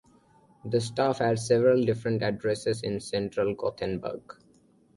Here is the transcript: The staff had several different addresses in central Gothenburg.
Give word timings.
The 0.65 0.81
staff 0.81 1.19
had 1.19 1.37
several 1.37 1.83
different 1.85 2.23
addresses 2.23 2.81
in 2.81 2.99
central 3.01 3.53
Gothenburg. 3.53 4.35